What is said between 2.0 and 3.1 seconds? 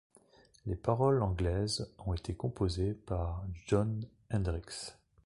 ont été composées